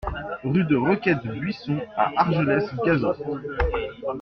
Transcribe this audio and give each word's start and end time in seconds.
Rue 0.43 0.63
de 0.63 0.75
Roquette 0.75 1.21
Buisson 1.27 1.77
à 1.95 2.09
Argelès-Gazost 2.23 3.21